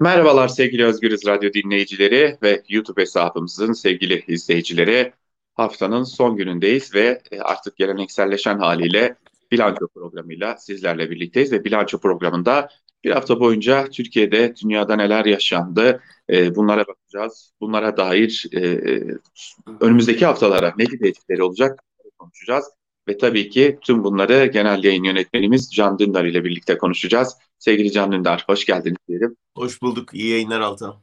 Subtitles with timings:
[0.00, 5.12] Merhabalar sevgili Özgürüz Radyo dinleyicileri ve YouTube hesabımızın sevgili izleyicileri.
[5.54, 9.16] Haftanın son günündeyiz ve e, artık gelenekselleşen haliyle
[9.52, 12.68] bilanço programıyla sizlerle birlikteyiz ve bilanço programında
[13.04, 17.52] bir hafta boyunca Türkiye'de, dünyada neler yaşandı e, bunlara bakacağız.
[17.60, 18.80] Bunlara dair e,
[19.80, 21.80] önümüzdeki haftalara ne gibi etkileri olacak
[22.18, 22.64] konuşacağız.
[23.08, 27.36] Ve tabii ki tüm bunları genel yayın yönetmenimiz Can Dündar ile birlikte konuşacağız.
[27.64, 29.36] Sevgili Can Dündar, hoş geldiniz diyelim.
[29.54, 30.14] Hoş bulduk.
[30.14, 31.02] İyi yayınlar Altan.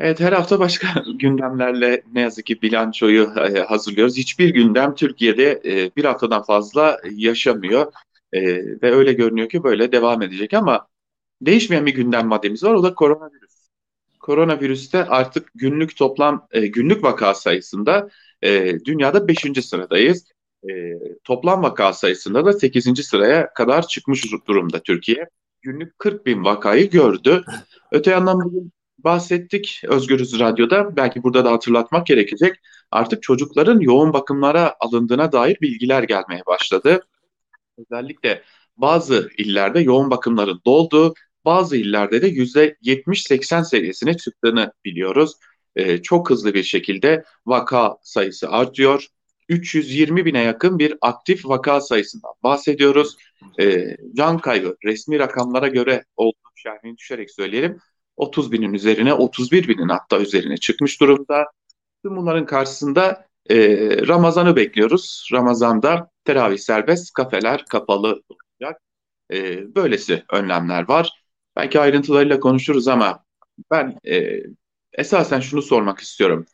[0.00, 4.16] Evet her hafta başka gündemlerle ne yazık ki bilançoyu e, hazırlıyoruz.
[4.16, 7.92] Hiçbir gündem Türkiye'de e, bir haftadan fazla yaşamıyor
[8.32, 8.42] e,
[8.82, 10.88] ve öyle görünüyor ki böyle devam edecek ama
[11.42, 13.68] değişmeyen bir gündem maddemiz var o da koronavirüs.
[14.20, 18.08] Koronavirüste artık günlük toplam günlük vaka sayısında
[18.84, 19.64] dünyada 5.
[19.64, 20.24] sıradayız.
[21.24, 23.04] Toplam vaka sayısında da 8.
[23.04, 25.28] sıraya kadar çıkmış durumda Türkiye
[25.62, 27.44] günlük 40 bin vakayı gördü.
[27.92, 30.96] Öte yandan bugün bahsettik Özgürüz Radyo'da.
[30.96, 32.56] Belki burada da hatırlatmak gerekecek.
[32.90, 37.00] Artık çocukların yoğun bakımlara alındığına dair bilgiler gelmeye başladı.
[37.78, 38.42] Özellikle
[38.76, 41.14] bazı illerde yoğun bakımların dolduğu,
[41.44, 45.32] bazı illerde de %70-80 seviyesine çıktığını biliyoruz.
[45.76, 49.06] Ee, çok hızlı bir şekilde vaka sayısı artıyor.
[49.50, 53.16] 320 bine yakın bir aktif vaka sayısından bahsediyoruz.
[53.60, 57.78] E, can kaybı resmi rakamlara göre olduğu şerhini düşerek söyleyelim.
[58.16, 61.44] 30 binin üzerine 31 binin hatta üzerine çıkmış durumda.
[62.04, 63.56] Tüm bunların karşısında e,
[64.08, 65.28] Ramazan'ı bekliyoruz.
[65.32, 68.80] Ramazan'da teravih serbest, kafeler kapalı olacak.
[69.32, 71.10] E, böylesi önlemler var.
[71.56, 73.24] Belki ayrıntılarıyla konuşuruz ama
[73.70, 74.42] ben e,
[74.92, 76.46] esasen şunu sormak istiyorum.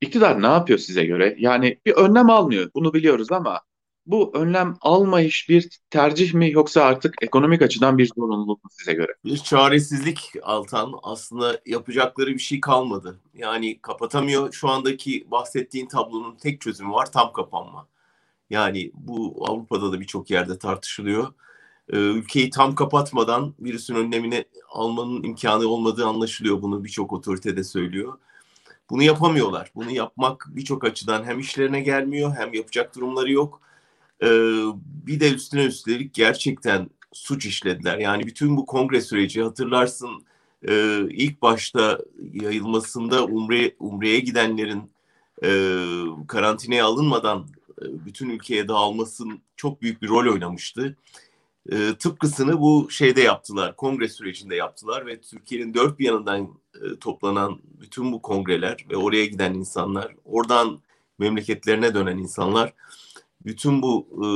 [0.00, 1.36] İktidar ne yapıyor size göre?
[1.38, 2.70] Yani bir önlem almıyor.
[2.74, 3.60] Bunu biliyoruz ama
[4.06, 9.14] bu önlem almayış bir tercih mi yoksa artık ekonomik açıdan bir zorunluluk mu size göre?
[9.24, 10.92] Bir çaresizlik Altan.
[11.02, 13.18] Aslında yapacakları bir şey kalmadı.
[13.34, 14.52] Yani kapatamıyor.
[14.52, 17.86] Şu andaki bahsettiğin tablonun tek çözümü var tam kapanma.
[18.50, 21.32] Yani bu Avrupa'da da birçok yerde tartışılıyor.
[21.92, 26.62] Ee, ülkeyi tam kapatmadan virüsün önlemini almanın imkanı olmadığı anlaşılıyor.
[26.62, 28.18] Bunu birçok otorite de söylüyor.
[28.90, 29.70] Bunu yapamıyorlar.
[29.74, 33.60] Bunu yapmak birçok açıdan hem işlerine gelmiyor hem yapacak durumları yok.
[34.22, 34.26] Ee,
[35.06, 37.98] bir de üstüne üstelik gerçekten suç işlediler.
[37.98, 40.10] Yani bütün bu kongre süreci hatırlarsın
[40.68, 41.98] e, ilk başta
[42.32, 44.90] yayılmasında Umre, Umre'ye gidenlerin
[45.44, 45.50] e,
[46.26, 47.46] karantinaya alınmadan
[47.82, 50.96] e, bütün ülkeye dağılmasın çok büyük bir rol oynamıştı.
[51.72, 57.60] E, tıpkısını bu şeyde yaptılar, kongre sürecinde yaptılar ve Türkiye'nin dört bir yanından e, toplanan
[57.80, 60.80] bütün bu kongreler ve oraya giden insanlar, oradan
[61.18, 62.72] memleketlerine dönen insanlar
[63.44, 64.26] bütün bu e,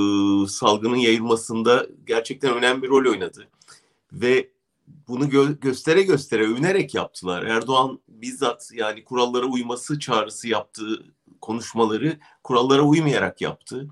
[0.51, 3.49] salgının yayılmasında gerçekten önemli bir rol oynadı.
[4.13, 4.51] Ve
[5.09, 7.43] bunu gö- göstere göstere övünerek yaptılar.
[7.43, 11.05] Erdoğan bizzat yani kurallara uyması çağrısı yaptığı
[11.41, 13.89] konuşmaları kurallara uymayarak yaptı.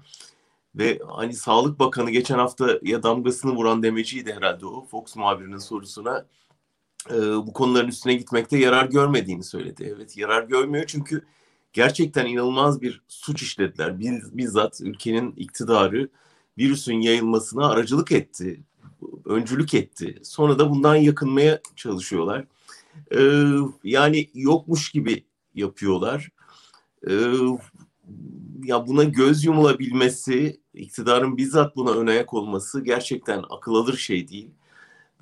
[0.74, 6.26] Ve hani Sağlık Bakanı geçen hafta ya damgasını vuran demeciydi herhalde o Fox muhabirinin sorusuna.
[7.10, 9.94] E, bu konuların üstüne gitmekte yarar görmediğini söyledi.
[9.96, 11.24] Evet yarar görmüyor çünkü
[11.72, 14.00] gerçekten inanılmaz bir suç işlediler.
[14.00, 16.08] Biz, bizzat ülkenin iktidarı
[16.58, 18.60] virüsün yayılmasına aracılık etti,
[19.24, 20.18] öncülük etti.
[20.22, 22.44] Sonra da bundan yakınmaya çalışıyorlar.
[23.16, 23.44] Ee,
[23.84, 26.30] yani yokmuş gibi yapıyorlar.
[27.08, 27.12] Ee,
[28.64, 34.50] ya buna göz yumulabilmesi, iktidarın bizzat buna ön ayak olması gerçekten akıl alır şey değil.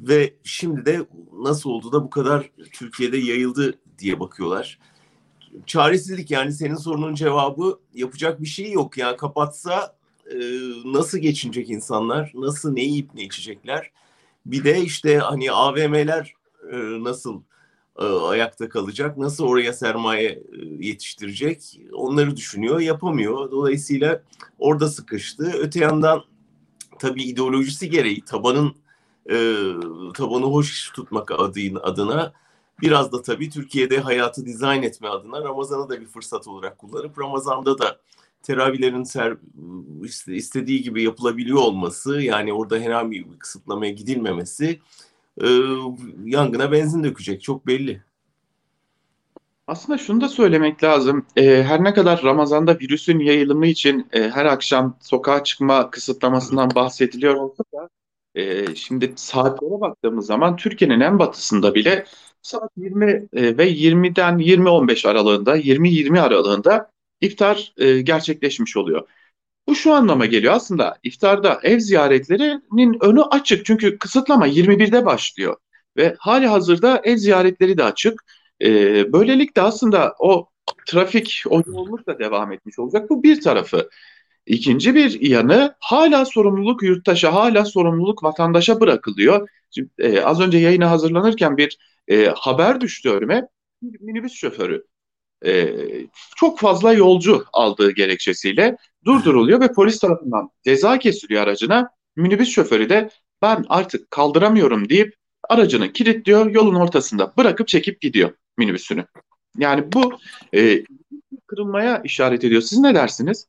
[0.01, 4.79] Ve şimdi de nasıl oldu da bu kadar Türkiye'de yayıldı diye bakıyorlar
[5.67, 8.99] çaresizlik yani senin sorunun cevabı yapacak bir şey yok.
[8.99, 9.97] Yani kapatsa
[10.31, 10.37] e,
[10.85, 12.33] nasıl geçinecek insanlar?
[12.35, 13.91] Nasıl ne yiyip ne içecekler?
[14.47, 16.35] Bir de işte hani AVM'ler
[16.73, 17.43] e, nasıl
[18.05, 19.19] ayakta kalacak?
[19.19, 21.81] Nasıl oraya sermaye e, yetiştirecek?
[21.93, 23.51] Onları düşünüyor, yapamıyor.
[23.51, 24.23] Dolayısıyla
[24.59, 25.53] orada sıkıştı.
[25.59, 26.23] Öte yandan
[26.99, 28.75] tabii ideolojisi gereği tabanın
[29.31, 29.37] e,
[30.15, 32.33] tabanı hoş tutmak adına, adına
[32.81, 37.79] Biraz da tabii Türkiye'de hayatı dizayn etme adına Ramazan'ı da bir fırsat olarak kullanıp Ramazan'da
[37.79, 38.01] da
[38.43, 39.37] teravihlerin ser,
[40.27, 44.81] istediği gibi yapılabiliyor olması yani orada herhangi bir kısıtlamaya gidilmemesi
[45.43, 45.49] e,
[46.25, 48.03] yangına benzin dökecek çok belli.
[49.67, 51.27] Aslında şunu da söylemek lazım.
[51.37, 57.35] E, her ne kadar Ramazan'da virüsün yayılımı için e, her akşam sokağa çıkma kısıtlamasından bahsediliyor
[57.35, 57.89] olsa da
[58.35, 62.05] e, şimdi saatlere baktığımız zaman Türkiye'nin en batısında bile
[62.43, 69.09] saat 20 e, ve 20'den 20-15 aralığında, 20-20 aralığında iftar e, gerçekleşmiş oluyor.
[69.69, 75.57] Bu şu anlama geliyor aslında iftarda ev ziyaretlerinin önü açık çünkü kısıtlama 21'de başlıyor
[75.97, 78.25] ve hali hazırda ev ziyaretleri de açık.
[78.63, 78.69] E,
[79.13, 80.49] böylelikle aslında o
[80.87, 83.11] trafik, o yoğunluk da devam etmiş olacak.
[83.11, 83.91] Bu bir tarafı.
[84.47, 89.49] İkinci bir yanı hala sorumluluk yurttaşa, hala sorumluluk vatandaşa bırakılıyor.
[89.71, 91.79] Şimdi, e, az önce yayına hazırlanırken bir
[92.09, 93.49] e, haber düştü önüme.
[93.83, 94.85] Bir minibüs şoförü
[95.47, 95.75] e,
[96.37, 101.91] çok fazla yolcu aldığı gerekçesiyle durduruluyor ve polis tarafından ceza kesiliyor aracına.
[102.17, 103.11] Minibüs şoförü de
[103.43, 105.15] ben artık kaldıramıyorum deyip
[105.49, 109.07] aracını kilitliyor, yolun ortasında bırakıp çekip gidiyor minibüsünü.
[109.59, 110.13] Yani bu
[110.55, 110.85] e,
[111.47, 112.63] kırılmaya işaret ediyor.
[112.63, 113.47] Siz ne dersiniz?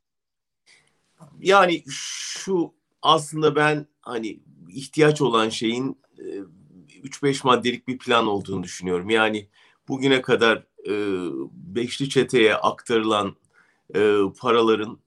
[1.40, 6.00] Yani şu aslında ben hani ihtiyaç olan şeyin
[7.02, 9.10] 3-5 e, maddelik bir plan olduğunu düşünüyorum.
[9.10, 9.48] Yani
[9.88, 10.94] bugüne kadar e,
[11.52, 13.36] beşli çeteye aktarılan
[13.94, 14.98] e, paraların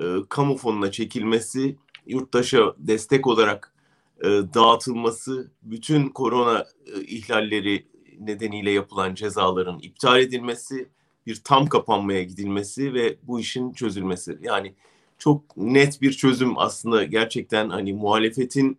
[0.00, 1.76] e, kamu fonuna çekilmesi,
[2.06, 3.72] yurttaşa destek olarak
[4.20, 7.86] e, dağıtılması, bütün korona e, ihlalleri
[8.18, 10.88] nedeniyle yapılan cezaların iptal edilmesi,
[11.26, 14.38] bir tam kapanmaya gidilmesi ve bu işin çözülmesi.
[14.42, 14.74] Yani
[15.18, 18.78] çok net bir çözüm aslında gerçekten hani muhalefetin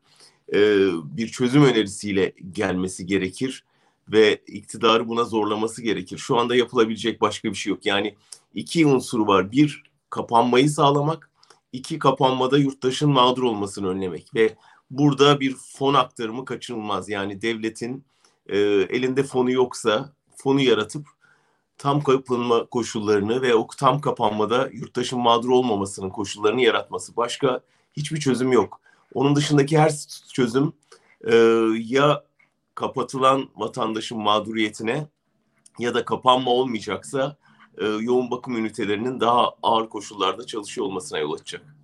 [0.53, 0.59] e,
[1.03, 3.63] bir çözüm önerisiyle gelmesi gerekir
[4.11, 6.17] ve iktidarı buna zorlaması gerekir.
[6.17, 7.85] Şu anda yapılabilecek başka bir şey yok.
[7.85, 8.15] Yani
[8.53, 9.51] iki unsuru var.
[9.51, 11.29] Bir, kapanmayı sağlamak.
[11.73, 14.35] iki kapanmada yurttaşın mağdur olmasını önlemek.
[14.35, 14.55] Ve
[14.89, 17.09] burada bir fon aktarımı kaçınılmaz.
[17.09, 18.05] Yani devletin
[18.47, 18.57] e,
[18.89, 21.07] elinde fonu yoksa fonu yaratıp
[21.77, 27.15] tam kapanma koşullarını ve o tam kapanmada yurttaşın mağdur olmamasının koşullarını yaratması.
[27.17, 27.61] Başka
[27.93, 28.79] hiçbir çözüm yok.
[29.13, 29.91] Onun dışındaki her
[30.33, 30.73] çözüm
[31.27, 31.35] e,
[31.77, 32.23] ya
[32.81, 35.07] kapatılan vatandaşın mağduriyetine
[35.79, 37.37] ya da kapanma olmayacaksa
[37.77, 41.75] e, yoğun bakım ünitelerinin daha ağır koşullarda çalışıyor olmasına yol açacak.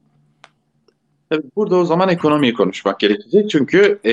[1.30, 3.50] Tabii burada o zaman ekonomiyi konuşmak gerekecek.
[3.50, 4.12] Çünkü e,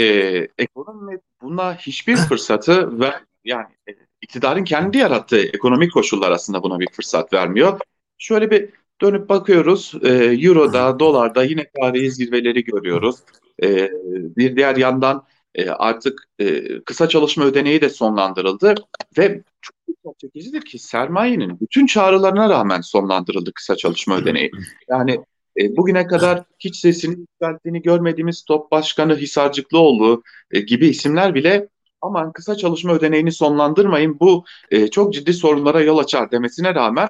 [0.59, 3.93] ekonomi buna hiçbir fırsatı ver yani e,
[4.23, 7.81] iktidarın kendi yarattığı ekonomik koşullar aslında buna bir fırsat vermiyor.
[8.19, 8.71] Şöyle bir
[9.01, 9.93] dönüp bakıyoruz.
[10.03, 10.09] E,
[10.49, 13.17] Euro'da, dolarda yine tarihi zirveleri görüyoruz.
[13.63, 13.91] E,
[14.37, 18.75] bir diğer yandan e, artık e, kısa çalışma ödeneği de sonlandırıldı
[19.19, 24.51] ve çok dikkat çekicidir ki sermayenin bütün çağrılarına rağmen sonlandırıldı kısa çalışma ödeneği.
[24.89, 25.21] Yani
[25.61, 31.69] e, bugüne kadar hiç sesini yükselttiğini görmediğimiz Top Başkanı Hisarcıklıoğlu e, gibi isimler bile
[32.01, 37.09] aman kısa çalışma ödeneğini sonlandırmayın bu e, çok ciddi sorunlara yol açar demesine rağmen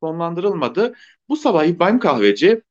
[0.00, 0.94] sonlandırılmadı.
[1.28, 2.62] Bu sabah İbrahim Kahveci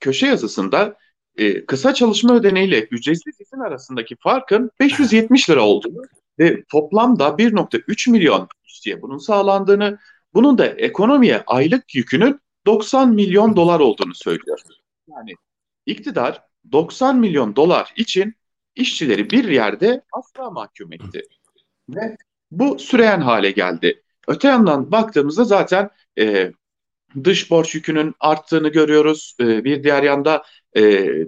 [0.00, 0.96] köşe yazısında
[1.38, 6.02] e, kısa çalışma ödeneğiyle ücretsiz izin arasındaki farkın 570 lira olduğunu
[6.38, 9.98] ve toplamda 1.3 milyon işçiye bunun sağlandığını,
[10.34, 14.60] bunun da ekonomiye aylık yükünün 90 milyon dolar olduğunu söylüyor.
[15.08, 15.34] Yani
[15.86, 16.42] iktidar
[16.72, 18.34] 90 milyon dolar için
[18.74, 21.22] işçileri bir yerde asla mahkum etti.
[21.88, 22.16] Ve
[22.50, 24.02] bu süreyen hale geldi.
[24.28, 26.52] Öte yandan baktığımızda zaten e,
[27.24, 29.36] dış borç yükünün arttığını görüyoruz.
[29.40, 30.42] E, bir diğer yanda
[30.76, 30.82] e,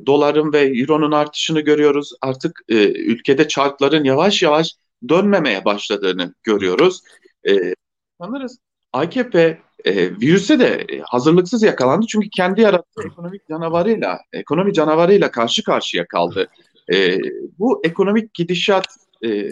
[0.06, 2.12] doların ve euronun artışını görüyoruz.
[2.20, 4.76] Artık e, ülkede çarkların yavaş yavaş
[5.08, 7.00] dönmemeye başladığını görüyoruz.
[7.48, 7.74] E,
[8.20, 8.58] sanırız
[8.92, 16.06] AKP e, virüse de hazırlıksız yakalandı çünkü kendi yarattığı ekonomik canavarıyla, ekonomi canavarıyla karşı karşıya
[16.06, 16.48] kaldı.
[16.92, 17.18] E,
[17.58, 18.86] bu ekonomik gidişat
[19.24, 19.48] e,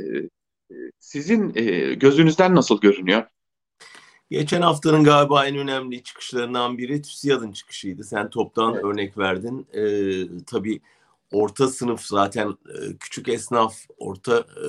[0.99, 3.23] sizin e, gözünüzden nasıl görünüyor?
[4.31, 8.05] Geçen haftanın galiba en önemli çıkışlarından biri TÜSİAD'ın çıkışıydı.
[8.05, 8.85] Sen toptan evet.
[8.85, 9.67] örnek verdin.
[9.73, 10.81] Ee, tabii
[11.33, 14.69] orta sınıf zaten e, küçük esnaf, orta e,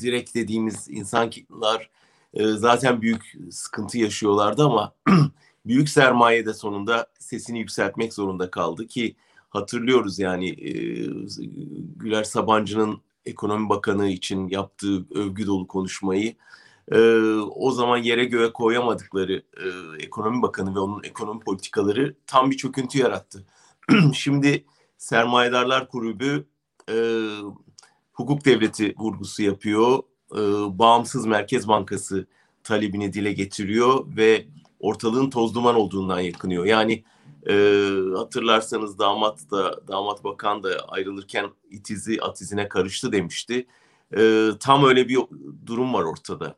[0.00, 1.90] direkt dediğimiz insanlar
[2.34, 4.94] e, zaten büyük sıkıntı yaşıyorlardı ama
[5.66, 9.16] büyük sermaye de sonunda sesini yükseltmek zorunda kaldı ki
[9.50, 10.72] hatırlıyoruz yani e,
[11.96, 16.34] Güler Sabancı'nın ekonomi bakanı için yaptığı övgü dolu konuşmayı
[16.92, 16.98] e,
[17.40, 19.66] o zaman yere göğe koyamadıkları e,
[20.04, 23.46] ekonomi bakanı ve onun ekonomi politikaları tam bir çöküntü yarattı.
[24.14, 24.64] Şimdi
[24.98, 26.46] sermayedarlar kulübü
[26.90, 26.96] e,
[28.12, 29.98] hukuk devleti vurgusu yapıyor.
[30.32, 30.38] E,
[30.78, 32.26] bağımsız Merkez Bankası
[32.64, 34.46] talebini dile getiriyor ve
[34.80, 36.64] ortalığın toz duman olduğundan yakınıyor.
[36.64, 37.04] Yani
[37.48, 37.54] e,
[38.16, 43.66] hatırlarsanız damat da damat bakan da ayrılırken itizi atizine karıştı demişti.
[44.16, 45.18] E, tam öyle bir
[45.66, 46.56] durum var ortada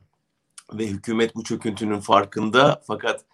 [0.75, 3.25] ve hükümet bu çöküntünün farkında fakat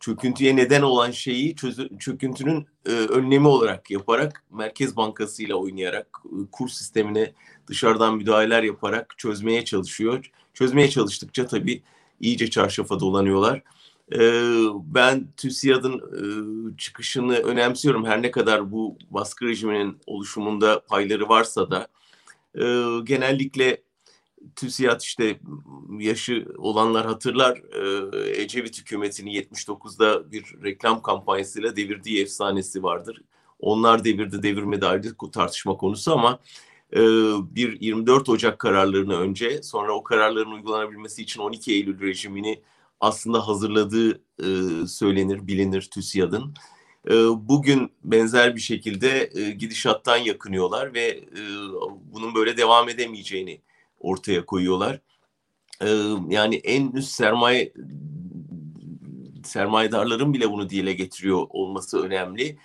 [0.00, 1.56] çöküntüye neden olan şeyi
[1.98, 7.32] çöküntünün e, önlemi olarak yaparak Merkez Bankası ile oynayarak e, kur sistemine
[7.66, 10.30] dışarıdan müdahaleler yaparak çözmeye çalışıyor.
[10.54, 11.82] Çözmeye çalıştıkça tabii
[12.20, 13.62] iyice çarşafa dolanıyorlar.
[14.12, 14.20] E,
[14.94, 16.26] ben TÜSİAD'ın e,
[16.76, 18.04] çıkışını önemsiyorum.
[18.04, 21.88] Her ne kadar bu baskı rejiminin oluşumunda payları varsa da
[22.54, 22.64] e,
[23.04, 23.82] genellikle
[24.56, 25.40] TÜSİAD işte
[25.98, 33.22] yaşı olanlar hatırlar e, Ecevit hükümetini 79'da bir reklam kampanyasıyla devirdiği efsanesi vardır.
[33.58, 36.38] Onlar devirdi devirmedi ayrı tartışma konusu ama
[36.92, 37.00] e,
[37.54, 42.62] bir 24 Ocak kararlarını önce sonra o kararların uygulanabilmesi için 12 Eylül rejimini
[43.00, 46.54] aslında hazırladığı e, söylenir, bilinir TÜSİAD'ın.
[47.10, 47.14] E,
[47.48, 51.24] bugün benzer bir şekilde gidişattan yakınıyorlar ve
[52.12, 53.60] bunun böyle devam edemeyeceğini
[54.04, 55.00] ortaya koyuyorlar.
[55.82, 55.88] E,
[56.28, 57.72] yani en üst sermaye
[59.44, 62.58] sermayedarların bile bunu dile getiriyor olması önemli.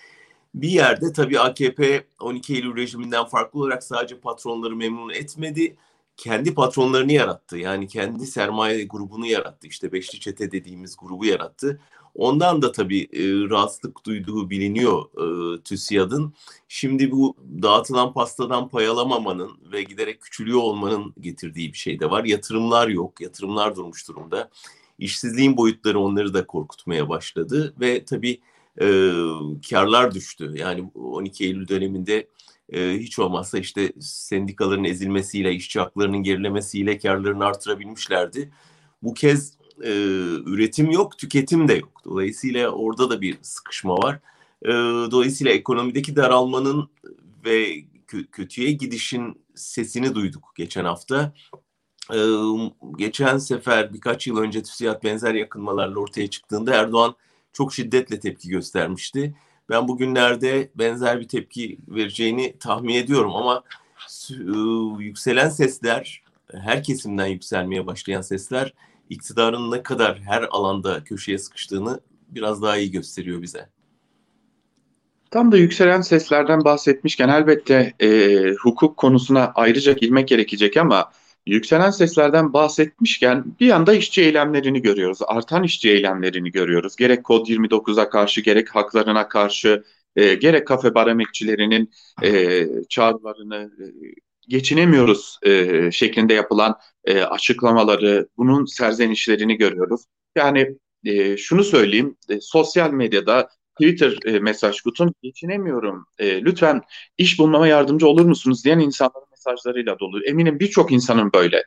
[0.55, 5.75] Bir yerde tabii AKP 12 Eylül rejiminden farklı olarak sadece patronları memnun etmedi
[6.17, 7.57] kendi patronlarını yarattı.
[7.57, 9.67] Yani kendi sermaye grubunu yarattı.
[9.67, 11.79] İşte Beşli Çete dediğimiz grubu yarattı.
[12.15, 16.33] Ondan da tabii e, rahatsızlık duyduğu biliniyor e, TÜSİAD'ın.
[16.67, 22.23] Şimdi bu dağıtılan pastadan payalamamanın ve giderek küçülüyor olmanın getirdiği bir şey de var.
[22.23, 24.49] Yatırımlar yok, yatırımlar durmuş durumda.
[24.99, 28.39] İşsizliğin boyutları onları da korkutmaya başladı ve tabii
[28.81, 29.11] e,
[29.69, 30.53] karlar düştü.
[30.55, 32.27] Yani 12 Eylül döneminde
[32.73, 38.51] e, hiç olmazsa işte sendikaların ezilmesiyle, işçi haklarının gerilemesiyle karlarını artırabilmişlerdi.
[39.03, 39.91] Bu kez e,
[40.45, 42.01] üretim yok, tüketim de yok.
[42.05, 44.19] Dolayısıyla orada da bir sıkışma var.
[44.65, 44.69] E,
[45.11, 46.89] dolayısıyla ekonomideki daralmanın
[47.45, 47.83] ve
[48.31, 51.33] kötüye gidişin sesini duyduk geçen hafta.
[52.13, 52.17] Ee,
[52.97, 57.15] geçen sefer birkaç yıl önce TÜSİAD benzer yakınmalarla ortaya çıktığında Erdoğan
[57.53, 59.35] çok şiddetle tepki göstermişti.
[59.69, 63.63] Ben bugünlerde benzer bir tepki vereceğini tahmin ediyorum ama
[64.31, 68.73] ıı, yükselen sesler, her kesimden yükselmeye başlayan sesler
[69.09, 71.99] iktidarın ne kadar her alanda köşeye sıkıştığını
[72.29, 73.69] biraz daha iyi gösteriyor bize.
[75.31, 81.11] Tam da yükselen seslerden bahsetmişken elbette e, hukuk konusuna ayrıca girmek gerekecek ama
[81.45, 85.19] yükselen seslerden bahsetmişken bir yanda işçi eylemlerini görüyoruz.
[85.27, 86.95] Artan işçi eylemlerini görüyoruz.
[86.95, 89.83] Gerek Kod 29'a karşı gerek haklarına karşı
[90.15, 91.91] e, gerek kafe bar emekçilerinin
[92.23, 93.85] e, çağrılarını e,
[94.49, 96.75] geçinemiyoruz e, şeklinde yapılan
[97.05, 100.01] e, açıklamaları, bunun serzenişlerini görüyoruz.
[100.35, 100.75] Yani
[101.05, 103.49] e, şunu söyleyeyim, e, sosyal medyada
[103.81, 106.05] Twitter e, mesaj kutum geçinemiyorum.
[106.19, 106.81] E, lütfen
[107.17, 110.23] iş bulmama yardımcı olur musunuz diyen insanların mesajlarıyla dolu.
[110.25, 111.63] Eminim birçok insanın böyle.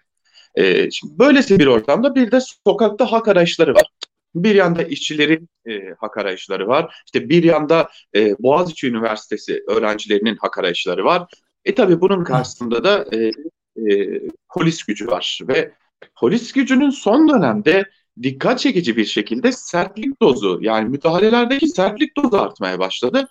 [0.55, 3.87] E, şimdi böylesi bir ortamda bir de sokakta hak arayışları var.
[4.35, 7.03] Bir yanda işçilerin e, hak arayışları var.
[7.07, 11.27] İşte bir yanda e, Boğaziçi Üniversitesi öğrencilerinin hak arayışları var.
[11.65, 13.31] E tabii bunun karşısında da e,
[13.77, 14.21] e,
[14.55, 15.75] polis gücü var ve
[16.17, 17.91] polis gücünün son dönemde
[18.23, 23.29] dikkat çekici bir şekilde sertlik dozu yani müdahalelerdeki sertlik dozu artmaya başladı.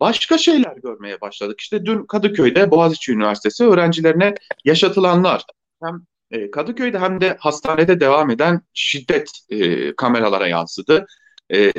[0.00, 1.60] Başka şeyler görmeye başladık.
[1.60, 5.44] İşte dün Kadıköy'de Boğaziçi Üniversitesi öğrencilerine yaşatılanlar
[5.82, 6.00] hem
[6.30, 11.06] e, Kadıköy'de hem de hastanede devam eden şiddet e, kameralara yansıdı.
[11.54, 11.72] E,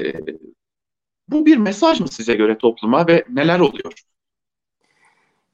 [1.27, 3.93] bu bir mesaj mı size göre topluma ve neler oluyor?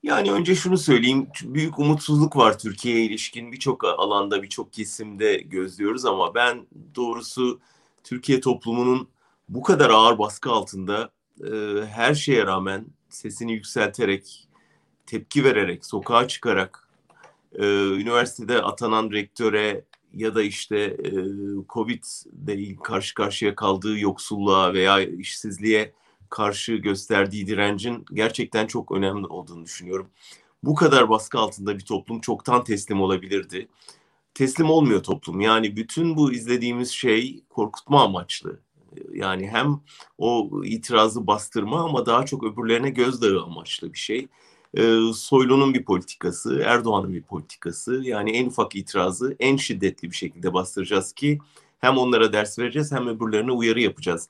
[0.03, 1.27] Yani önce şunu söyleyeyim.
[1.43, 3.51] Büyük umutsuzluk var Türkiye'ye ilişkin.
[3.51, 7.59] Birçok alanda, birçok kesimde gözlüyoruz ama ben doğrusu
[8.03, 9.07] Türkiye toplumunun
[9.49, 11.11] bu kadar ağır baskı altında
[11.43, 11.49] e,
[11.85, 14.47] her şeye rağmen sesini yükselterek,
[15.05, 16.89] tepki vererek, sokağa çıkarak,
[17.55, 21.11] e, üniversitede atanan rektöre ya da işte e,
[21.69, 22.03] Covid
[22.83, 25.93] karşı karşıya kaldığı yoksulluğa veya işsizliğe
[26.31, 30.07] karşı gösterdiği direncin gerçekten çok önemli olduğunu düşünüyorum.
[30.63, 33.67] Bu kadar baskı altında bir toplum çoktan teslim olabilirdi.
[34.33, 35.41] Teslim olmuyor toplum.
[35.41, 38.59] Yani bütün bu izlediğimiz şey korkutma amaçlı.
[39.13, 39.79] Yani hem
[40.17, 44.27] o itirazı bastırma ama daha çok öbürlerine gözdağı amaçlı bir şey.
[44.73, 48.01] Ee, Soylu'nun bir politikası, Erdoğan'ın bir politikası.
[48.03, 51.39] Yani en ufak itirazı en şiddetli bir şekilde bastıracağız ki
[51.79, 54.29] hem onlara ders vereceğiz hem öbürlerine uyarı yapacağız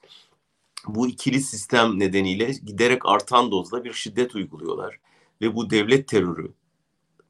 [0.87, 4.99] bu ikili sistem nedeniyle giderek artan dozda bir şiddet uyguluyorlar.
[5.41, 6.51] Ve bu devlet terörü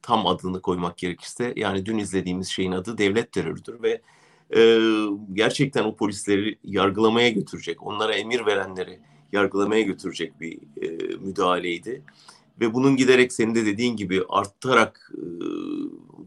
[0.02, 4.00] tam adını koymak gerekirse yani dün izlediğimiz şeyin adı devlet terörüdür ve
[4.56, 4.80] e,
[5.32, 9.00] gerçekten o polisleri yargılamaya götürecek, onlara emir verenleri
[9.32, 12.02] yargılamaya götürecek bir e, müdahaleydi.
[12.60, 15.24] Ve bunun giderek senin de dediğin gibi artarak e,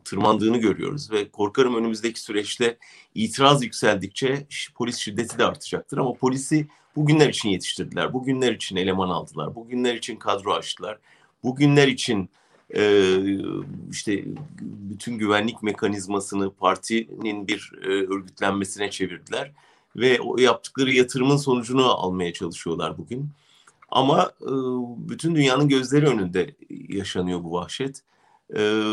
[0.04, 2.78] tırmandığını görüyoruz ve korkarım önümüzdeki süreçte
[3.16, 8.14] itiraz yükseldikçe polis şiddeti de artacaktır ama polisi bugünler için yetiştirdiler.
[8.14, 9.56] Bugünler için eleman aldılar.
[9.56, 10.98] Bugünler için kadro açtılar.
[11.44, 12.30] Bugünler için
[12.76, 13.12] e,
[13.92, 14.24] işte
[14.62, 19.52] bütün güvenlik mekanizmasını partinin bir e, örgütlenmesine çevirdiler
[19.96, 23.30] ve o yaptıkları yatırımın sonucunu almaya çalışıyorlar bugün.
[23.90, 24.52] Ama e,
[25.10, 26.56] bütün dünyanın gözleri önünde
[26.90, 28.02] yaşanıyor bu vahşet.
[28.58, 28.84] E,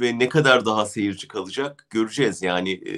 [0.00, 2.42] ve ne kadar daha seyirci kalacak göreceğiz.
[2.42, 2.94] Yani e,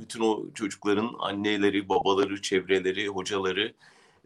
[0.00, 3.74] bütün o çocukların anneleri, babaları, çevreleri, hocaları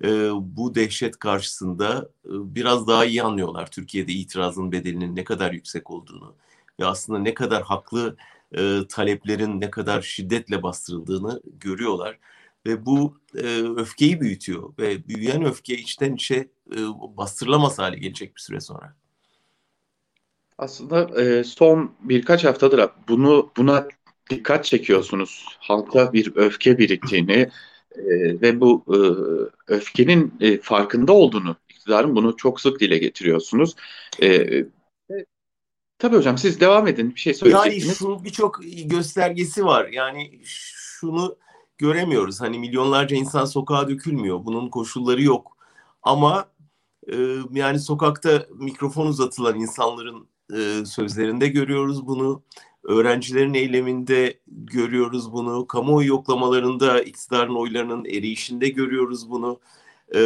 [0.04, 5.90] e, bu dehşet karşısında e, biraz daha iyi anlıyorlar Türkiye'de itirazın bedelinin ne kadar yüksek
[5.90, 6.34] olduğunu
[6.80, 8.16] ve aslında ne kadar haklı
[8.58, 12.18] e, taleplerin ne kadar şiddetle bastırıldığını görüyorlar
[12.66, 16.34] ve bu e, öfkeyi büyütüyor ve büyüyen öfke içten içe
[16.76, 16.78] e,
[17.16, 18.99] bastırılamaz hale gelecek bir süre sonra.
[20.60, 23.88] Aslında e, son birkaç haftadır bunu buna
[24.30, 25.46] dikkat çekiyorsunuz.
[25.58, 27.50] Halka bir öfke biriktiğini
[27.96, 28.04] e,
[28.40, 28.98] ve bu e,
[29.72, 33.74] öfkenin e, farkında olduğunu, iktidarın bunu çok sık dile getiriyorsunuz.
[34.22, 34.48] E,
[35.98, 37.14] tabii hocam siz devam edin.
[37.14, 37.86] Bir şey söyleyecektiniz.
[37.86, 39.88] Yani şu birçok göstergesi var.
[39.88, 41.36] Yani şunu
[41.78, 42.40] göremiyoruz.
[42.40, 44.44] Hani milyonlarca insan sokağa dökülmüyor.
[44.44, 45.56] Bunun koşulları yok.
[46.02, 46.48] Ama
[47.12, 47.16] e,
[47.52, 52.42] yani sokakta mikrofon uzatılan insanların e, sözlerinde görüyoruz bunu.
[52.84, 55.66] Öğrencilerin eyleminde görüyoruz bunu.
[55.66, 59.60] Kamuoyu yoklamalarında iktidarın oylarının erişinde görüyoruz bunu.
[60.14, 60.20] E,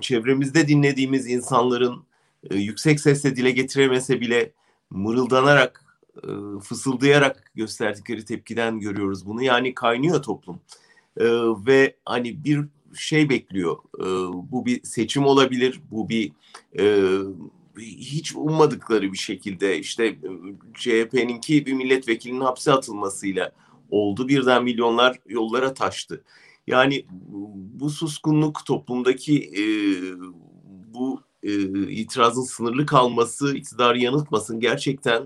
[0.00, 2.04] çevremizde dinlediğimiz insanların
[2.50, 4.52] e, yüksek sesle dile getiremese bile
[4.90, 5.84] mırıldanarak,
[6.16, 6.28] e,
[6.62, 9.42] fısıldayarak gösterdikleri tepkiden görüyoruz bunu.
[9.42, 10.60] Yani kaynıyor toplum.
[11.16, 11.24] E,
[11.66, 13.76] ve hani bir şey bekliyor.
[13.98, 14.04] E,
[14.52, 16.32] bu bir seçim olabilir, bu bir
[16.78, 16.84] e,
[17.80, 20.18] hiç ummadıkları bir şekilde işte
[20.74, 23.52] CHP'ninki bir milletvekilinin hapse atılmasıyla
[23.90, 24.28] oldu.
[24.28, 26.24] Birden milyonlar yollara taştı.
[26.66, 27.06] Yani
[27.74, 29.64] bu suskunluk toplumdaki e,
[30.94, 31.52] bu e,
[31.88, 35.22] itirazın sınırlı kalması, iktidarı yanıltmasın gerçekten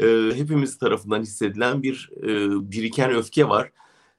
[0.00, 3.72] e, hepimiz tarafından hissedilen bir e, biriken öfke var.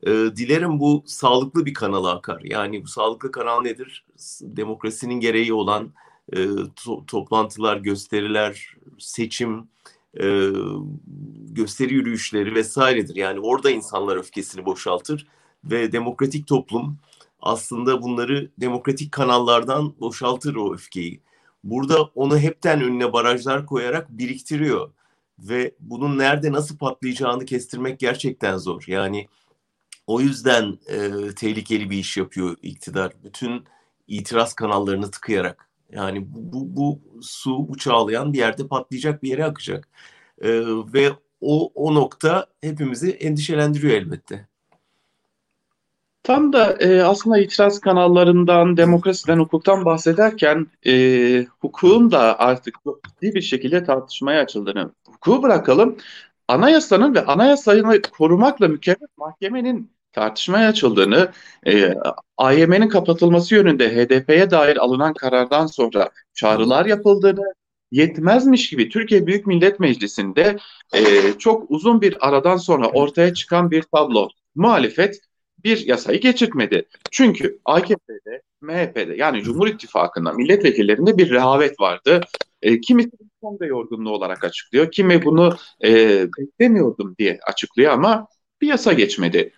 [0.03, 2.41] E, dilerim bu sağlıklı bir kanala akar.
[2.43, 4.05] Yani bu sağlıklı kanal nedir?
[4.41, 5.93] Demokrasinin gereği olan
[6.31, 6.37] e,
[6.75, 9.67] to- toplantılar, gösteriler, seçim,
[10.19, 10.49] e,
[11.49, 13.15] gösteri yürüyüşleri vesairedir.
[13.15, 15.27] Yani orada insanlar öfkesini boşaltır
[15.63, 16.97] ve demokratik toplum
[17.41, 21.21] aslında bunları demokratik kanallardan boşaltır o öfkeyi.
[21.63, 24.91] Burada onu hepten önüne barajlar koyarak biriktiriyor
[25.39, 28.83] ve bunun nerede nasıl patlayacağını kestirmek gerçekten zor.
[28.87, 29.27] Yani
[30.07, 33.13] o yüzden e, tehlikeli bir iş yapıyor iktidar.
[33.23, 33.63] Bütün
[34.07, 35.69] itiraz kanallarını tıkayarak.
[35.95, 39.89] Yani bu, bu, bu su bu çağlayan bir yerde patlayacak bir yere akacak.
[40.41, 40.61] Ee,
[40.93, 41.09] ve
[41.41, 44.47] o, o nokta hepimizi endişelendiriyor elbette.
[46.23, 52.75] Tam da e, aslında itiraz kanallarından, demokrasiden, hukuktan bahsederken e, hukukun da artık
[53.07, 55.97] ciddi bir şekilde tartışmaya açıldığını, hukuku bırakalım,
[56.47, 61.31] anayasanın ve anayasayı korumakla mükellef mahkemenin tartışmaya açıldığını,
[61.67, 61.93] e,
[62.37, 67.53] AYM'nin kapatılması yönünde HDP'ye dair alınan karardan sonra çağrılar yapıldığını,
[67.91, 70.57] yetmezmiş gibi Türkiye Büyük Millet Meclisi'nde
[70.95, 71.01] e,
[71.39, 74.29] çok uzun bir aradan sonra ortaya çıkan bir tablo.
[74.55, 75.19] Muhalefet
[75.63, 76.85] bir yasayı geçirtmedi.
[77.11, 82.21] Çünkü AKP'de, MHP'de yani Cumhur İttifakı'nda milletvekillerinde bir rehavet vardı.
[82.61, 84.91] E, kimisi kongre yorgunluğu olarak açıklıyor.
[84.91, 85.89] Kimi bunu e,
[86.39, 88.27] beklemiyordum diye açıklıyor ama
[88.61, 89.53] bir yasa geçmedi.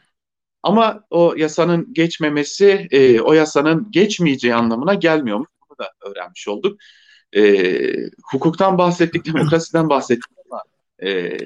[0.66, 5.50] Ama o yasanın geçmemesi e, o yasanın geçmeyeceği anlamına gelmiyormuş.
[5.70, 6.80] Bunu da öğrenmiş olduk.
[7.36, 7.74] E,
[8.32, 10.64] hukuktan bahsettik, demokrasiden bahsettik ama
[11.04, 11.38] e,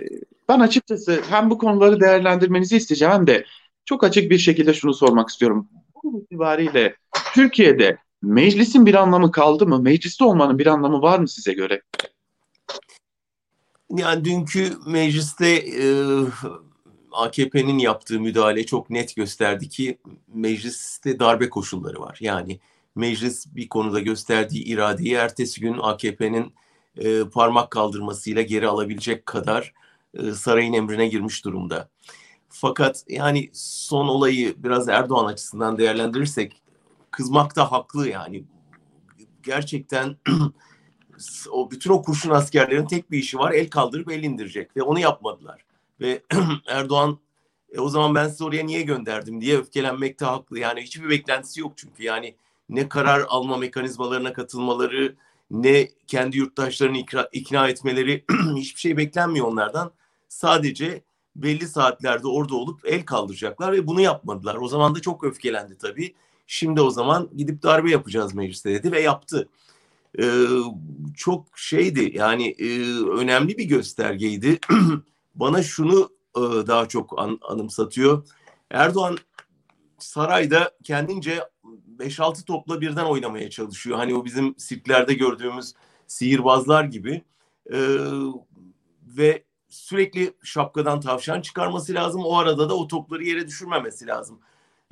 [0.50, 3.46] ben açıkçası hem bu konuları değerlendirmenizi isteyeceğim hem de
[3.86, 5.70] çok açık bir şekilde şunu sormak istiyorum.
[6.04, 6.96] Bu itibariyle
[7.34, 9.82] Türkiye'de meclisin bir anlamı kaldı mı?
[9.82, 11.82] Mecliste olmanın bir anlamı var mı size göre?
[13.98, 15.86] Yani dünkü mecliste e,
[17.12, 22.18] AKP'nin yaptığı müdahale çok net gösterdi ki mecliste darbe koşulları var.
[22.22, 22.60] Yani
[22.96, 26.54] meclis bir konuda gösterdiği iradeyi ertesi gün AKP'nin
[26.98, 29.74] e, parmak kaldırmasıyla geri alabilecek kadar
[30.14, 31.90] e, sarayın emrine girmiş durumda.
[32.50, 36.62] Fakat yani son olayı biraz Erdoğan açısından değerlendirirsek
[37.12, 38.44] kızmak da haklı yani.
[39.44, 40.18] Gerçekten
[41.52, 45.00] o bütün o kurşun askerlerin tek bir işi var el kaldırıp el indirecek ve onu
[45.00, 45.69] yapmadılar.
[46.02, 46.24] Ve
[46.68, 47.20] Erdoğan
[47.72, 50.60] e, o zaman ben sizi oraya niye gönderdim diye öfkelenmekte haklı.
[50.60, 52.36] Yani hiçbir beklentisi yok çünkü yani
[52.70, 55.16] ne karar alma mekanizmalarına katılmaları
[55.52, 59.92] ne kendi yurttaşlarını ikna, ikna etmeleri hiçbir şey beklenmiyor onlardan.
[60.30, 61.02] Sadece
[61.36, 64.56] belli saatlerde orada olup el kaldıracaklar ve bunu yapmadılar.
[64.56, 66.14] O zaman da çok öfkelendi tabii.
[66.48, 69.50] Şimdi o zaman gidip darbe yapacağız mecliste dedi ve yaptı.
[70.20, 70.46] Ee,
[71.18, 74.60] çok şeydi yani e, önemli bir göstergeydi.
[75.40, 78.28] bana şunu e, daha çok an, anımsatıyor.
[78.72, 79.18] Erdoğan
[80.00, 81.44] sarayda kendince
[81.98, 83.98] 5-6 topla birden oynamaya çalışıyor.
[83.98, 85.74] Hani o bizim sirklerde gördüğümüz
[86.08, 87.24] sihirbazlar gibi.
[87.74, 87.78] E,
[89.18, 92.22] ve sürekli şapkadan tavşan çıkarması lazım.
[92.26, 94.40] O arada da o topları yere düşürmemesi lazım.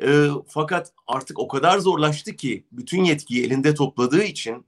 [0.02, 4.66] E, fakat artık o kadar zorlaştı ki bütün yetkiyi elinde topladığı için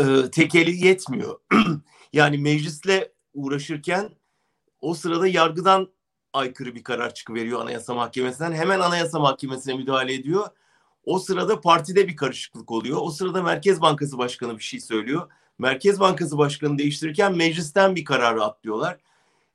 [0.00, 1.40] e, tek eli yetmiyor.
[2.12, 4.10] yani meclisle uğraşırken
[4.80, 5.88] o sırada yargıdan
[6.32, 8.52] aykırı bir karar çıkıveriyor Anayasa Mahkemesi'nden.
[8.52, 10.48] Hemen Anayasa Mahkemesi'ne müdahale ediyor.
[11.04, 12.98] O sırada partide bir karışıklık oluyor.
[13.00, 15.30] O sırada Merkez Bankası Başkanı bir şey söylüyor.
[15.58, 18.98] Merkez Bankası Başkanı değiştirirken meclisten bir kararı atlıyorlar.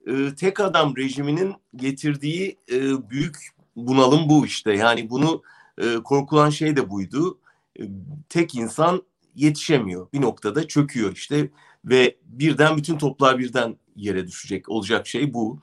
[0.08, 3.38] Ee, tek adam rejiminin getirdiği e, büyük
[3.76, 4.74] bunalım bu işte.
[4.74, 5.44] Yani bunu
[5.78, 7.40] e, korkulan şey de buydu.
[7.80, 7.84] E,
[8.30, 9.04] tek insan
[9.36, 10.08] yetişemiyor.
[10.14, 11.50] Bir noktada çöküyor işte
[11.86, 15.60] ve birden bütün toplar birden yere düşecek olacak şey bu.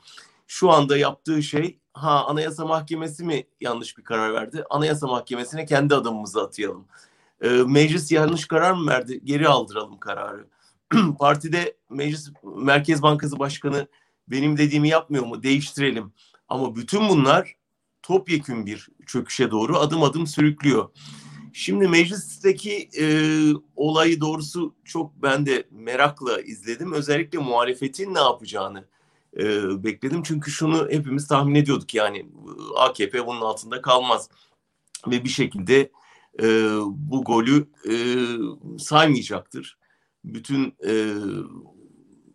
[0.47, 4.65] Şu anda yaptığı şey ha Anayasa Mahkemesi mi yanlış bir karar verdi?
[4.71, 6.85] Anayasa Mahkemesi'ne kendi adamımızı atayalım.
[7.41, 9.21] E, meclis yanlış karar mı verdi?
[9.25, 10.47] Geri aldıralım kararı.
[11.19, 13.89] Partide Meclis Merkez Bankası Başkanı
[14.29, 15.43] benim dediğimi yapmıyor mu?
[15.43, 16.13] Değiştirelim.
[16.49, 17.55] Ama bütün bunlar
[18.03, 20.89] topyekün bir çöküşe doğru adım adım sürüklüyor.
[21.53, 23.05] Şimdi meclisteki e,
[23.77, 26.93] olayı doğrusu çok ben de merakla izledim.
[26.93, 28.85] Özellikle muhalefetin ne yapacağını
[29.37, 29.45] e,
[29.85, 30.23] bekledim.
[30.23, 32.27] Çünkü şunu hepimiz tahmin ediyorduk yani
[32.77, 34.31] AKP bunun altında kalmaz.
[35.07, 35.91] Ve bir şekilde
[36.43, 36.47] e,
[36.87, 37.95] bu golü e,
[38.79, 39.79] saymayacaktır.
[40.25, 41.15] Bütün e,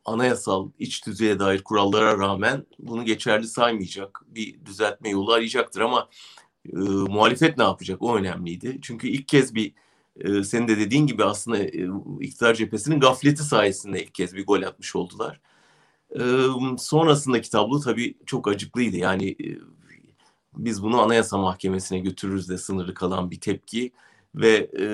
[0.06, 6.10] anayasal iç düzeye dair kurallara rağmen bunu geçerli saymayacak bir düzeltme yolu arayacaktır ama
[6.74, 6.78] e,
[7.12, 8.80] muhalefet ne yapacak o önemliydi.
[8.82, 9.74] Çünkü ilk kez bir
[10.20, 11.88] e, senin de dediğin gibi aslında e,
[12.20, 15.40] iktidar cephesinin gafleti sayesinde ilk kez bir gol atmış oldular.
[16.16, 16.22] E,
[16.78, 18.98] sonrasındaki tablo tabii çok acıklıydı.
[18.98, 19.48] Yani e,
[20.58, 23.92] biz bunu Anayasa Mahkemesi'ne götürürüz de sınırlı kalan bir tepki
[24.36, 24.88] ve e,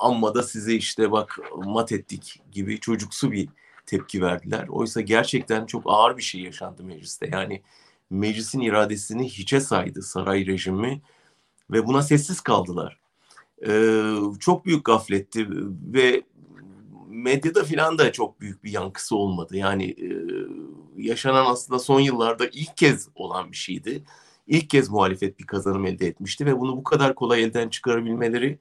[0.00, 3.48] amma da size işte bak mat ettik gibi çocuksu bir
[3.86, 4.68] tepki verdiler.
[4.68, 7.28] Oysa gerçekten çok ağır bir şey yaşandı mecliste.
[7.32, 7.62] Yani
[8.12, 11.02] meclisin iradesini hiçe saydı saray rejimi
[11.70, 12.98] ve buna sessiz kaldılar.
[13.66, 15.46] Ee, çok büyük gafletti
[15.94, 16.22] ve
[17.08, 19.56] medyada filan da çok büyük bir yankısı olmadı.
[19.56, 20.08] Yani e,
[20.96, 24.04] yaşanan aslında son yıllarda ilk kez olan bir şeydi.
[24.46, 28.58] İlk kez muhalefet bir kazanım elde etmişti ve bunu bu kadar kolay elden çıkarabilmeleri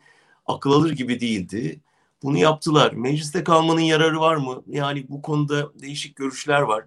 [0.47, 1.79] akıl alır gibi değildi.
[2.23, 2.93] Bunu yaptılar.
[2.93, 4.63] Mecliste kalmanın yararı var mı?
[4.67, 6.85] Yani bu konuda değişik görüşler var.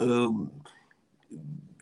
[0.00, 0.04] Ee,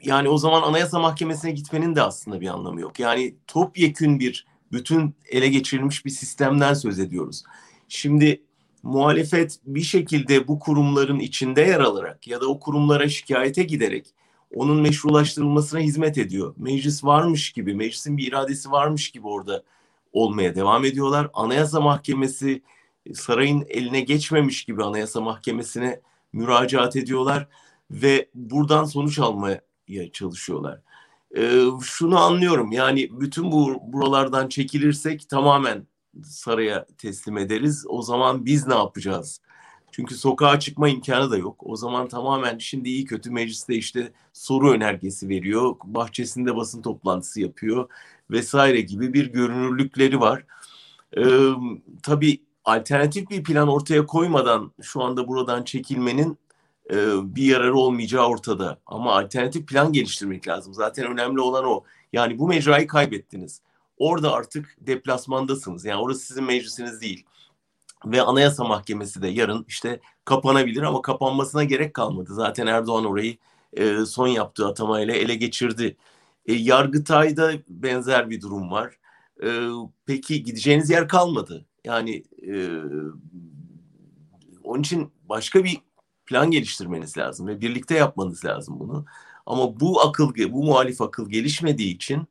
[0.03, 3.01] yani o zaman Anayasa Mahkemesi'ne gitmenin de aslında bir anlamı yok.
[3.01, 7.43] Yani topyekün bir bütün ele geçirilmiş bir sistemden söz ediyoruz.
[7.89, 8.43] Şimdi
[8.83, 14.15] muhalefet bir şekilde bu kurumların içinde yer alarak ya da o kurumlara şikayete giderek
[14.55, 16.55] onun meşrulaştırılmasına hizmet ediyor.
[16.57, 19.63] Meclis varmış gibi, meclisin bir iradesi varmış gibi orada
[20.13, 21.31] olmaya devam ediyorlar.
[21.35, 22.63] Anayasa Mahkemesi
[23.15, 26.01] sarayın eline geçmemiş gibi Anayasa Mahkemesi'ne
[26.33, 27.49] müracaat ediyorlar
[27.91, 29.61] ve buradan sonuç almaya
[30.13, 30.81] çalışıyorlar.
[31.37, 35.87] Ee, şunu anlıyorum yani bütün bu buralardan çekilirsek tamamen
[36.25, 37.85] saraya teslim ederiz.
[37.89, 39.41] O zaman biz ne yapacağız?
[39.93, 41.63] Çünkü sokağa çıkma imkanı da yok.
[41.67, 45.77] O zaman tamamen şimdi iyi kötü mecliste işte soru önergesi veriyor.
[45.85, 47.89] Bahçesinde basın toplantısı yapıyor
[48.31, 50.45] vesaire gibi bir görünürlükleri var.
[51.19, 51.23] Ee,
[52.03, 56.39] tabii alternatif bir plan ortaya koymadan şu anda buradan çekilmenin
[57.23, 58.79] bir yararı olmayacağı ortada.
[58.87, 60.75] Ama alternatif plan geliştirmek lazım.
[60.75, 61.85] Zaten önemli olan o.
[62.13, 63.61] Yani bu mecrayı kaybettiniz.
[63.99, 65.85] Orada artık deplasmandasınız.
[65.85, 67.27] Yani orası sizin meclisiniz değil.
[68.07, 72.35] Ve Anayasa Mahkemesi de yarın işte kapanabilir ama kapanmasına gerek kalmadı.
[72.35, 73.37] Zaten Erdoğan orayı
[73.73, 75.97] e, son yaptığı atamayla ele geçirdi.
[76.47, 78.99] E, Yargıtay'da benzer bir durum var.
[79.43, 79.49] E,
[80.07, 81.67] peki gideceğiniz yer kalmadı.
[81.85, 82.69] Yani e,
[84.65, 85.79] onun için başka bir
[86.27, 89.05] plan geliştirmeniz lazım ve birlikte yapmanız lazım bunu.
[89.47, 92.27] Ama bu akıl, bu muhalif akıl gelişmediği için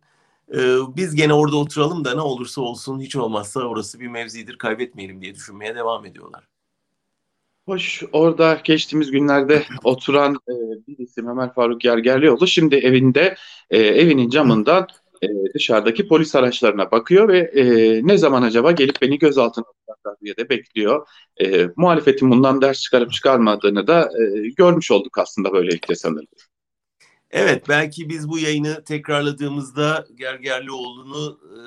[0.54, 0.60] e,
[0.96, 5.36] biz gene orada oturalım da ne olursa olsun hiç olmazsa orası bir mevzidir kaybetmeyelim diye
[5.36, 6.48] düşünmeye devam ediyorlar.
[7.66, 10.54] Hoş orada geçtiğimiz günlerde oturan e,
[10.88, 13.36] bir isim Ömer Faruk Gergerlioğlu şimdi evinde
[13.70, 14.88] e, evinin camından
[15.26, 17.64] e, dışarıdaki polis araçlarına bakıyor ve e,
[18.08, 21.08] ne zaman acaba gelip beni gözaltına alacaklar diye de bekliyor.
[21.38, 26.28] E, muhalefetin bundan ders çıkarıp çıkarmadığını da e, görmüş olduk aslında böylelikle sanırım.
[27.32, 31.60] Evet belki biz bu yayını tekrarladığımızda Gergerlioğlu'nu e,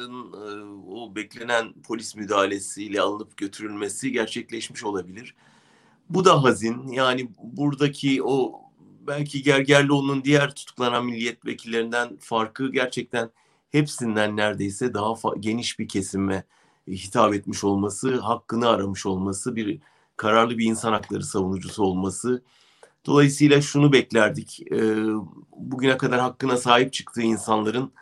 [0.90, 5.34] o beklenen polis müdahalesiyle alınıp götürülmesi gerçekleşmiş olabilir.
[6.10, 6.88] Bu da hazin.
[6.88, 8.60] Yani buradaki o
[9.06, 13.30] belki Gergerlioğlu'nun diğer tutuklanan milletvekillerinden farkı gerçekten
[13.72, 16.44] hepsinden neredeyse daha geniş bir kesime
[16.88, 19.78] hitap etmiş olması, hakkını aramış olması, bir
[20.16, 22.42] kararlı bir insan hakları savunucusu olması
[23.06, 24.72] Dolayısıyla şunu beklerdik.
[24.72, 24.96] E,
[25.56, 27.92] bugüne kadar hakkına sahip çıktığı insanların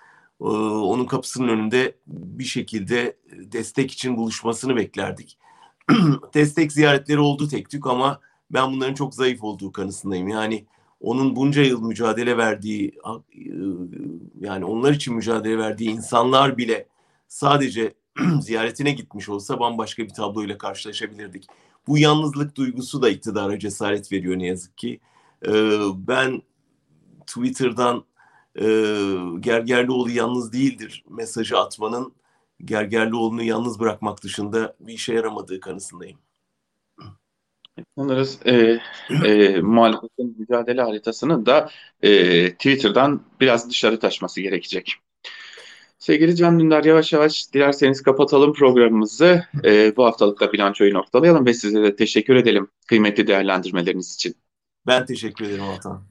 [0.40, 5.38] e, onun kapısının önünde bir şekilde destek için buluşmasını beklerdik.
[6.35, 10.29] destek ziyaretleri oldu tek tük ama ben bunların çok zayıf olduğu kanısındayım.
[10.29, 10.66] Yani
[11.00, 12.98] onun bunca yıl mücadele verdiği
[14.40, 16.88] yani onlar için mücadele verdiği insanlar bile
[17.28, 17.94] sadece
[18.40, 21.46] ziyaretine gitmiş olsa bambaşka bir tabloyla karşılaşabilirdik.
[21.87, 25.00] Bu yalnızlık duygusu da iktidara cesaret veriyor ne yazık ki.
[25.46, 26.42] Ee, ben
[27.26, 28.04] Twitter'dan
[28.56, 28.64] e,
[29.40, 32.12] Gergerlioğlu yalnız değildir mesajı atmanın
[32.64, 36.18] Gergerlioğlu'nu yalnız bırakmak dışında bir işe yaramadığı kanısındayım.
[37.99, 38.81] Sanırız e,
[39.25, 41.71] e, muhalefetin mücadele haritasını da
[42.03, 44.95] e, Twitter'dan biraz dışarı taşması gerekecek.
[45.99, 49.45] Sevgili Can Dündar yavaş yavaş dilerseniz kapatalım programımızı.
[49.65, 54.35] E, bu haftalık da bilançoyu noktalayalım ve size de teşekkür edelim kıymetli değerlendirmeleriniz için.
[54.87, 56.03] Ben teşekkür ederim Altan.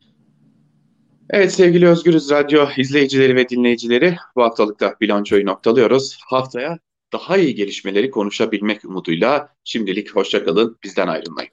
[1.30, 6.18] Evet sevgili Özgürüz Radyo izleyicileri ve dinleyicileri bu haftalık da bilançoyu noktalıyoruz.
[6.26, 6.80] Haftaya
[7.14, 11.36] daha iyi gelişmeleri konuşabilmek umuduyla şimdilik hoşçakalın bizden ayrılmayın.